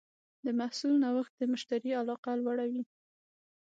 د 0.45 0.47
محصول 0.59 0.95
نوښت 1.03 1.33
د 1.37 1.41
مشتری 1.53 1.91
علاقه 2.01 2.31
لوړوي. 2.39 2.83